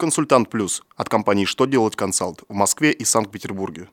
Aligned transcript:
Консультант 0.00 0.48
Плюс 0.48 0.84
от 0.96 1.08
компании 1.08 1.44
«Что 1.44 1.66
делать 1.66 1.96
консалт» 1.96 2.44
в 2.48 2.54
Москве 2.54 2.92
и 2.92 3.04
Санкт-Петербурге. 3.04 3.88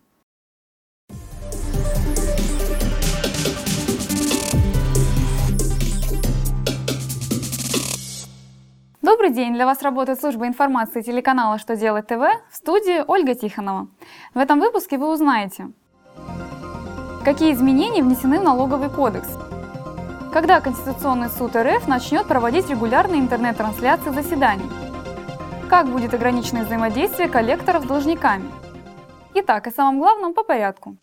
Добрый 9.02 9.32
день! 9.32 9.56
Для 9.56 9.66
вас 9.66 9.82
работает 9.82 10.20
служба 10.20 10.46
информации 10.46 11.02
телеканала 11.02 11.58
«Что 11.58 11.76
делать 11.76 12.06
ТВ» 12.06 12.22
в 12.52 12.56
студии 12.56 13.04
Ольга 13.08 13.34
Тихонова. 13.34 13.88
В 14.36 14.38
этом 14.38 14.60
выпуске 14.60 15.00
вы 15.00 15.12
узнаете, 15.12 15.72
какие 17.24 17.52
изменения 17.52 18.04
внесены 18.04 18.40
в 18.40 18.44
налоговый 18.44 18.92
кодекс, 18.92 19.30
когда 20.32 20.62
Конституционный 20.62 21.30
суд 21.30 21.56
РФ 21.56 21.88
начнет 21.88 22.28
проводить 22.28 22.70
регулярные 22.70 23.22
интернет-трансляции 23.22 24.12
заседаний, 24.12 24.85
как 25.66 25.88
будет 25.88 26.14
ограничено 26.14 26.64
взаимодействие 26.64 27.28
коллекторов 27.28 27.84
с 27.84 27.88
должниками. 27.88 28.46
Итак, 29.34 29.68
о 29.68 29.72
самом 29.72 30.00
главном 30.00 30.34
по 30.34 30.44
порядку. 30.44 30.96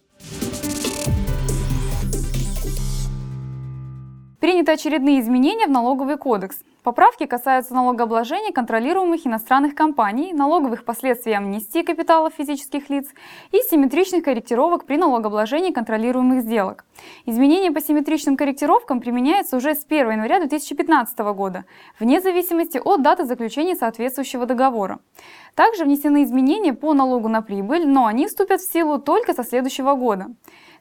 Приняты 4.40 4.72
очередные 4.72 5.20
изменения 5.20 5.66
в 5.66 5.70
налоговый 5.70 6.16
кодекс. 6.16 6.58
Поправки 6.82 7.26
касаются 7.26 7.74
налогообложения 7.74 8.52
контролируемых 8.52 9.24
иностранных 9.24 9.76
компаний, 9.76 10.32
налоговых 10.32 10.84
последствий 10.84 11.32
амнистии 11.32 11.82
капиталов 11.82 12.34
физических 12.36 12.90
лиц 12.90 13.06
и 13.52 13.58
симметричных 13.58 14.24
корректировок 14.24 14.84
при 14.84 14.96
налогообложении 14.96 15.70
контролируемых 15.70 16.42
сделок. 16.42 16.84
Изменения 17.24 17.70
по 17.70 17.80
симметричным 17.80 18.36
корректировкам 18.36 19.00
применяются 19.00 19.58
уже 19.58 19.76
с 19.76 19.84
1 19.88 20.10
января 20.10 20.40
2015 20.40 21.18
года, 21.36 21.66
вне 22.00 22.20
зависимости 22.20 22.78
от 22.84 23.00
даты 23.00 23.26
заключения 23.26 23.76
соответствующего 23.76 24.44
договора. 24.44 24.98
Также 25.54 25.84
внесены 25.84 26.24
изменения 26.24 26.72
по 26.72 26.94
налогу 26.94 27.28
на 27.28 27.42
прибыль, 27.42 27.86
но 27.86 28.06
они 28.06 28.26
вступят 28.26 28.60
в 28.60 28.72
силу 28.72 28.98
только 28.98 29.34
со 29.34 29.44
следующего 29.44 29.94
года. 29.94 30.34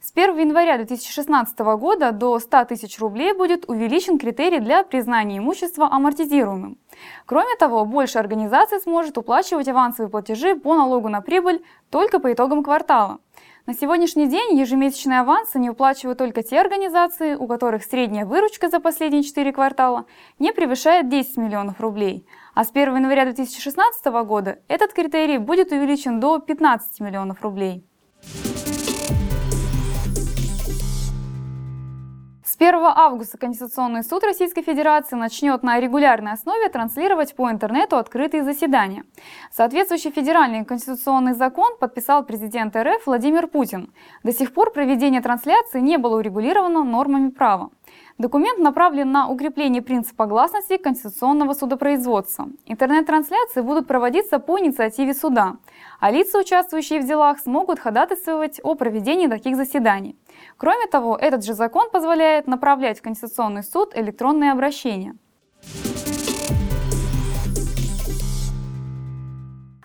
С 0.03 0.13
1 0.15 0.35
января 0.35 0.77
2016 0.77 1.59
года 1.59 2.11
до 2.11 2.39
100 2.39 2.65
тысяч 2.65 2.97
рублей 2.97 3.33
будет 3.33 3.69
увеличен 3.69 4.17
критерий 4.17 4.59
для 4.59 4.83
признания 4.83 5.37
имущества 5.37 5.87
амортизируемым. 5.91 6.79
Кроме 7.27 7.55
того, 7.55 7.85
больше 7.85 8.17
организаций 8.17 8.79
сможет 8.81 9.19
уплачивать 9.19 9.67
авансовые 9.67 10.09
платежи 10.09 10.55
по 10.55 10.73
налогу 10.73 11.07
на 11.07 11.21
прибыль 11.21 11.63
только 11.91 12.19
по 12.19 12.33
итогам 12.33 12.63
квартала. 12.63 13.19
На 13.67 13.75
сегодняшний 13.75 14.27
день 14.27 14.57
ежемесячные 14.57 15.19
авансы 15.19 15.59
не 15.59 15.69
уплачивают 15.69 16.17
только 16.17 16.41
те 16.41 16.59
организации, 16.59 17.35
у 17.35 17.45
которых 17.45 17.83
средняя 17.83 18.25
выручка 18.25 18.69
за 18.69 18.79
последние 18.79 19.21
4 19.21 19.53
квартала 19.53 20.05
не 20.39 20.51
превышает 20.51 21.09
10 21.09 21.37
миллионов 21.37 21.79
рублей. 21.79 22.25
А 22.55 22.63
с 22.63 22.71
1 22.71 22.95
января 22.95 23.25
2016 23.25 24.03
года 24.25 24.57
этот 24.67 24.93
критерий 24.93 25.37
будет 25.37 25.71
увеличен 25.71 26.19
до 26.19 26.39
15 26.39 27.01
миллионов 27.01 27.43
рублей. 27.43 27.85
1 32.61 32.75
августа 32.75 33.39
Конституционный 33.39 34.03
суд 34.03 34.23
Российской 34.23 34.61
Федерации 34.61 35.15
начнет 35.15 35.63
на 35.63 35.79
регулярной 35.79 36.33
основе 36.33 36.69
транслировать 36.69 37.35
по 37.35 37.49
интернету 37.49 37.97
открытые 37.97 38.43
заседания. 38.43 39.03
Соответствующий 39.51 40.11
федеральный 40.11 40.63
конституционный 40.63 41.33
закон 41.33 41.75
подписал 41.79 42.23
президент 42.23 42.75
РФ 42.75 43.07
Владимир 43.07 43.47
Путин. 43.47 43.91
До 44.21 44.31
сих 44.31 44.53
пор 44.53 44.71
проведение 44.71 45.21
трансляции 45.21 45.79
не 45.79 45.97
было 45.97 46.19
урегулировано 46.19 46.83
нормами 46.83 47.29
права. 47.29 47.71
Документ 48.19 48.59
направлен 48.59 49.11
на 49.11 49.27
укрепление 49.27 49.81
принципа 49.81 50.27
гласности 50.27 50.77
конституционного 50.77 51.53
судопроизводства. 51.53 52.49
Интернет-трансляции 52.67 53.61
будут 53.61 53.87
проводиться 53.87 54.37
по 54.37 54.59
инициативе 54.59 55.15
суда, 55.15 55.55
а 55.99 56.11
лица, 56.11 56.37
участвующие 56.37 57.01
в 57.01 57.07
делах, 57.07 57.39
смогут 57.39 57.79
ходатайствовать 57.79 58.59
о 58.63 58.75
проведении 58.75 59.25
таких 59.25 59.55
заседаний. 59.55 60.15
Кроме 60.57 60.87
того, 60.87 61.17
этот 61.17 61.43
же 61.43 61.53
закон 61.53 61.89
позволяет 61.89 62.47
направлять 62.47 62.99
в 62.99 63.01
Конституционный 63.01 63.63
суд 63.63 63.95
электронные 63.95 64.51
обращения. 64.51 65.15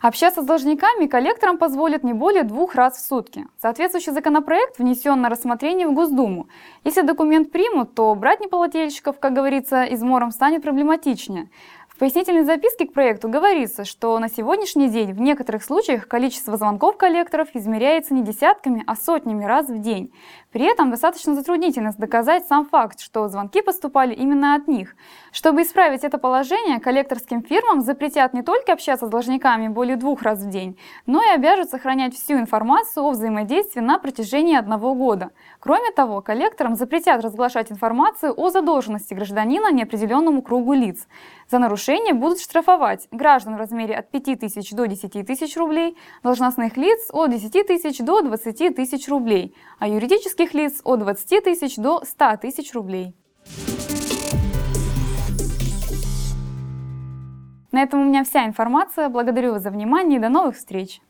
Общаться 0.06 0.43
с 0.43 0.45
должниками 0.45 1.06
коллекторам 1.06 1.59
позволят 1.59 2.05
не 2.05 2.12
более 2.12 2.45
двух 2.45 2.77
раз 2.77 2.97
в 2.97 3.05
сутки. 3.05 3.47
Соответствующий 3.61 4.12
законопроект 4.12 4.79
внесен 4.79 5.21
на 5.21 5.29
рассмотрение 5.29 5.89
в 5.89 5.95
Госдуму. 5.95 6.49
Если 6.85 7.01
документ 7.03 7.51
примут, 7.51 7.97
то 7.97 8.15
брать 8.15 8.39
неплательщиков, 8.41 9.19
как 9.19 9.33
говорится, 9.33 9.83
измором 9.83 10.31
станет 10.31 10.62
проблематичнее. 10.62 11.51
В 11.97 11.99
пояснительной 11.99 12.45
записке 12.45 12.87
к 12.87 12.93
проекту 12.93 13.31
говорится, 13.31 13.87
что 13.87 14.19
на 14.19 14.29
сегодняшний 14.29 14.91
день 14.91 15.15
в 15.15 15.19
некоторых 15.19 15.65
случаях 15.65 16.07
количество 16.07 16.59
звонков 16.59 16.99
коллекторов 16.99 17.49
измеряется 17.55 18.12
не 18.12 18.23
десятками, 18.23 18.84
а 18.87 18.97
сотнями 18.97 19.47
раз 19.47 19.71
в 19.71 19.81
день. 19.81 20.12
При 20.53 20.67
этом 20.67 20.91
достаточно 20.91 21.35
затруднительно 21.35 21.95
доказать 21.97 22.47
сам 22.47 22.67
факт, 22.67 23.01
что 23.01 23.29
звонки 23.29 23.62
поступали 23.62 24.12
именно 24.12 24.55
от 24.55 24.69
них. 24.69 24.95
Чтобы 25.33 25.62
исправить 25.62 26.05
это 26.05 26.19
положение, 26.19 26.81
коллекторским 26.81 27.43
фирмам 27.43 27.81
запретят 27.81 28.35
не 28.35 28.43
только 28.43 28.75
общаться 28.75 29.06
с 29.06 29.09
должниками 29.09 29.69
более 29.69 29.97
двух 29.97 30.21
раз 30.21 30.41
в 30.41 30.51
день, 30.51 30.79
но 31.06 31.23
и 31.23 31.35
обяжут 31.35 31.71
сохранять 31.71 32.15
всю 32.15 32.35
информацию 32.35 33.05
о 33.06 33.12
взаимодействии 33.12 33.81
на 33.81 33.99
протяжении 33.99 34.55
одного 34.55 34.95
года. 34.95 35.31
Кроме 35.61 35.91
того, 35.93 36.21
коллекторам 36.21 36.75
запретят 36.75 37.25
разглашать 37.25 37.73
информацию 37.73 38.39
о 38.39 38.51
задолженности 38.51 39.15
гражданина 39.15 39.73
неопределенному 39.73 40.43
кругу 40.43 40.75
лиц. 40.75 41.06
За 41.49 41.59
нарушение 41.59 41.86
будут 42.13 42.41
штрафовать 42.41 43.07
граждан 43.13 43.55
в 43.55 43.59
размере 43.59 43.95
от 43.95 44.11
5 44.11 44.41
тысяч 44.41 44.73
до 44.73 44.87
10 44.87 45.27
тысяч 45.27 45.57
рублей, 45.57 45.97
должностных 46.23 46.77
лиц 46.77 47.09
от 47.13 47.31
10 47.31 47.67
тысяч 47.67 47.99
до 47.99 48.23
20 48.23 48.75
тысяч 48.75 49.09
рублей, 49.09 49.55
а 49.79 49.89
юридических 49.89 50.53
лиц 50.53 50.81
от 50.83 50.99
20 51.01 51.45
тысяч 51.45 51.77
до 51.77 52.05
100 52.05 52.39
тысяч 52.39 52.75
рублей. 52.75 53.15
На 57.71 57.83
этом 57.83 58.01
у 58.01 58.05
меня 58.05 58.25
вся 58.25 58.47
информация. 58.47 59.09
Благодарю 59.09 59.53
вас 59.53 59.63
за 59.63 59.71
внимание 59.71 60.19
и 60.19 60.21
до 60.23 60.29
новых 60.29 60.57
встреч! 60.57 61.01